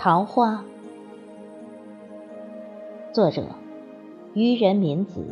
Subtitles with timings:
[0.00, 0.62] 桃花，
[3.12, 3.46] 作者：
[4.32, 5.26] 渔人民子，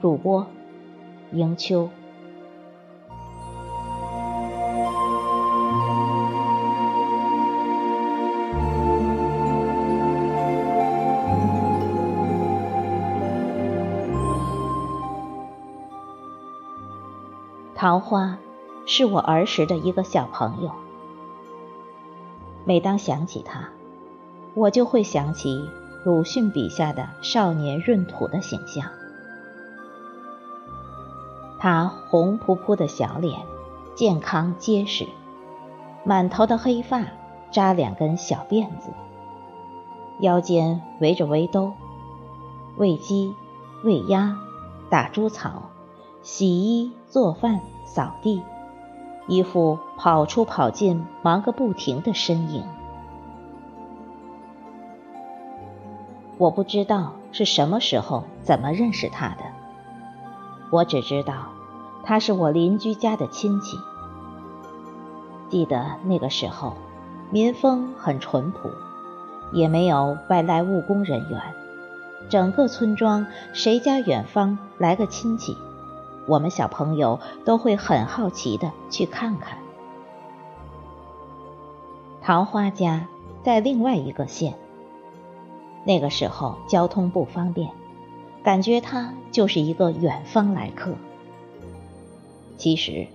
[0.00, 0.46] 主播：
[1.32, 1.90] 迎秋。
[17.74, 18.38] 桃花
[18.86, 20.85] 是我儿时的一个小朋友。
[22.68, 23.68] 每当想起他，
[24.54, 25.70] 我就会想起
[26.02, 28.90] 鲁迅笔下的少年闰土的形象。
[31.60, 33.38] 他红扑扑的小脸，
[33.94, 35.06] 健康结实，
[36.02, 37.04] 满头的黑发
[37.52, 38.90] 扎两根小辫子，
[40.18, 41.72] 腰间围着围兜，
[42.76, 43.32] 喂鸡、
[43.84, 44.36] 喂鸭、
[44.90, 45.70] 打猪草、
[46.22, 48.42] 洗衣、做饭、扫地。
[49.26, 52.64] 一副跑出跑进、忙个不停的身影。
[56.38, 59.44] 我不知道是什么时候、怎么认识他的。
[60.70, 61.46] 我只知道
[62.04, 63.78] 他是我邻居家的亲戚。
[65.48, 66.74] 记得那个时候，
[67.30, 68.70] 民风很淳朴，
[69.52, 71.40] 也没有外来务工人员。
[72.28, 75.56] 整个村庄，谁家远方来个亲戚。
[76.26, 79.58] 我们小朋友都会很好奇的去看看。
[82.22, 83.06] 桃花家
[83.42, 84.54] 在另外一个县，
[85.84, 87.70] 那个时候交通不方便，
[88.42, 90.94] 感觉他就是一个远方来客。
[92.56, 93.06] 其实，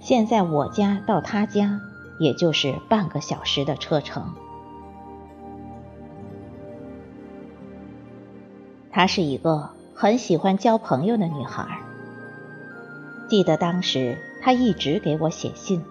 [0.00, 1.80] 现在我家到他家
[2.18, 4.34] 也就是半个小时的车程。
[8.90, 11.78] 她是一个很喜欢交朋友的女孩。
[13.28, 15.84] 记得当时他一直给我写信，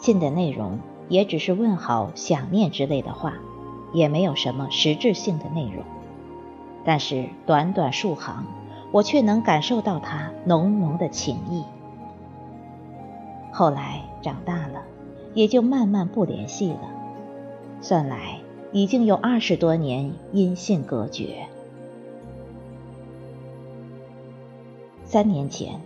[0.00, 3.34] 信的内容也只是问好、想念之类的话，
[3.92, 5.84] 也没有什么实质性的内容。
[6.84, 8.44] 但是短短数行，
[8.92, 11.64] 我却能感受到他浓浓的情意。
[13.50, 14.82] 后来长大了，
[15.34, 16.88] 也就慢慢不联系了。
[17.80, 18.38] 算来
[18.70, 21.48] 已经有二十多年音信隔绝。
[25.04, 25.80] 三年前。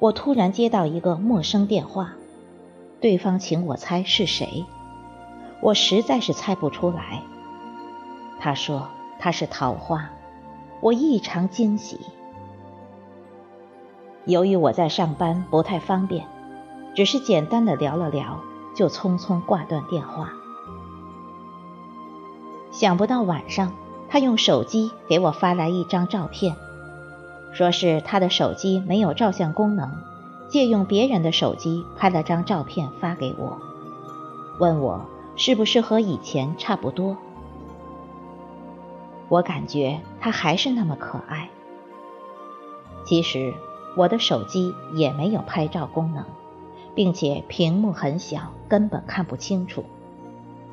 [0.00, 2.12] 我突然接到一个陌生电话，
[3.00, 4.64] 对方请我猜是谁，
[5.60, 7.22] 我实在是猜不出来。
[8.38, 8.88] 他说
[9.18, 10.10] 他是桃花，
[10.80, 11.98] 我异常惊喜。
[14.24, 16.28] 由于我在上班不太方便，
[16.94, 18.38] 只是简单的聊了聊，
[18.76, 20.30] 就匆匆挂断电话。
[22.70, 23.72] 想不到晚上，
[24.08, 26.54] 他用手机给我发来一张照片。
[27.58, 29.90] 说是他的手机没有照相功能，
[30.48, 33.58] 借用别人的手机拍了张照片发给我，
[34.60, 35.04] 问我
[35.34, 37.16] 是不是和以前差不多。
[39.28, 41.50] 我感觉他还是那么可爱。
[43.04, 43.52] 其实
[43.96, 46.24] 我的手机也没有拍照功能，
[46.94, 49.84] 并且屏幕很小，根本看不清楚。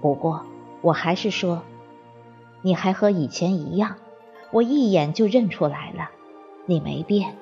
[0.02, 0.44] 不过
[0.82, 1.64] 我还是说，
[2.62, 3.96] 你还和以前一样，
[4.52, 6.12] 我一眼就认出来了。
[6.68, 7.36] 你没变，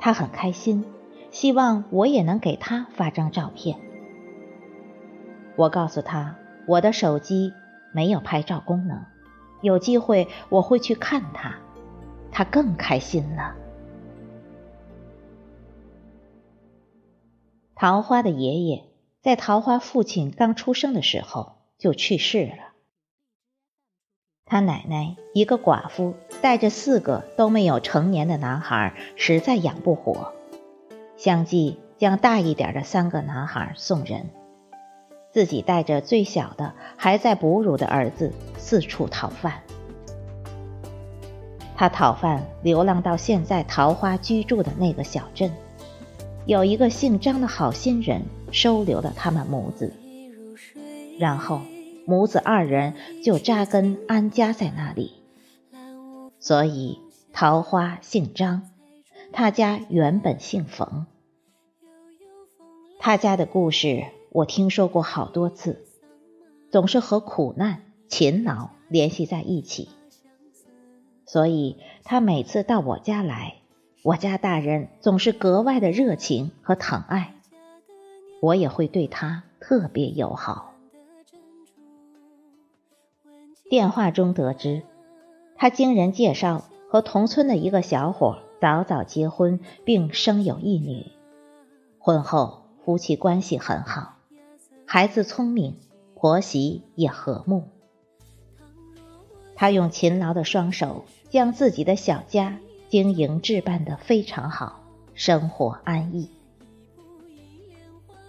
[0.00, 0.84] 他很开心，
[1.30, 3.78] 希望我也能给他发张照片。
[5.56, 7.52] 我告诉他，我的手机
[7.92, 9.04] 没有拍照功能，
[9.60, 11.56] 有机会我会去看他，
[12.30, 13.54] 他更开心了。
[17.74, 18.84] 桃花的爷爷
[19.20, 22.67] 在桃花父亲刚出生的时候就去世了。
[24.50, 30.32] 他奶奶一个寡妇，带着四个都没有成年的男孩，实在养不活，
[31.18, 34.30] 相继将大一点的三个男孩送人，
[35.30, 39.60] 自己带着最小的还在哺乳的儿子四处讨饭。
[41.76, 45.52] 他讨饭流浪到现在桃花居住的那个小镇，
[46.46, 49.92] 有一个姓张的好心人收留了他们母子，
[51.18, 51.60] 然后。
[52.08, 55.12] 母子二人就扎根安家在那里，
[56.40, 57.00] 所以
[57.34, 58.62] 桃花姓张，
[59.30, 61.04] 他家原本姓冯。
[62.98, 65.84] 他家的故事我听说过好多次，
[66.70, 69.90] 总是和苦难、勤劳联系在一起，
[71.26, 73.56] 所以他每次到我家来，
[74.02, 77.34] 我家大人总是格外的热情和疼爱，
[78.40, 80.72] 我也会对他特别友好。
[83.68, 84.82] 电话中得知，
[85.54, 91.06] 他经人介绍和同村的一个小伙早早结婚，并生有一女。
[91.98, 94.14] 婚后夫妻关系很好，
[94.86, 95.76] 孩子聪明，
[96.14, 97.64] 婆媳也和睦。
[99.54, 104.80] 他用勤劳的双手将自己的小家经营置办得非常好，
[105.12, 106.30] 生活安逸。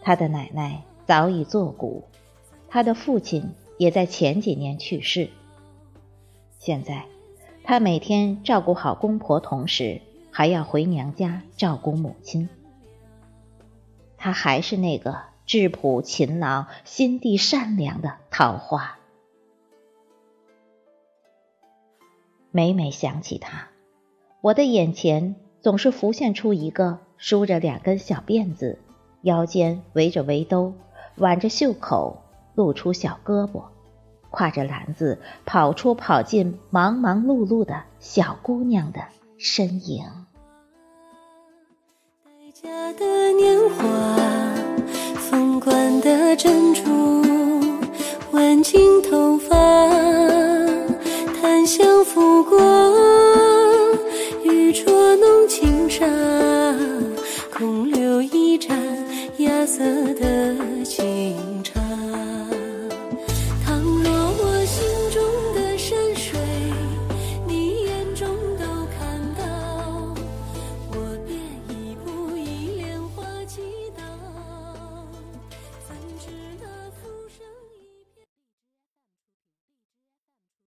[0.01, 2.03] 他的奶奶早已作古，
[2.67, 5.29] 他的父亲也在前几年去世。
[6.59, 7.05] 现在，
[7.63, 12.49] 他每天照顾好公婆，同时还要回娘家照顾母亲。
[14.17, 18.99] 他还是那个质朴、勤劳、心地善良的桃花。
[22.51, 23.69] 每每想起他，
[24.41, 28.79] 我的眼前总是浮现出一个梳着两根小辫子。
[29.21, 30.73] 腰间围着围兜，
[31.15, 32.23] 挽着袖口，
[32.59, 33.63] 露出小胳膊，
[34.31, 38.99] 挎着篮子跑出跑进忙忙碌碌的小姑娘的
[39.37, 40.03] 身影。
[42.25, 42.67] 待嫁
[42.99, 43.85] 的年华，
[45.15, 46.83] 凤冠的珍珠，
[48.33, 49.37] 挽进头